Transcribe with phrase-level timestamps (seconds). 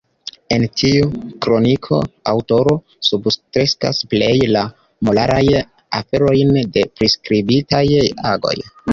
[0.55, 1.09] En tiu
[1.45, 1.97] kroniko
[2.31, 2.71] aŭtoro
[3.07, 4.63] substrekas pleje la
[5.09, 5.67] moralajn
[5.99, 7.83] aferojn de priskribitaj
[8.31, 8.55] agoj.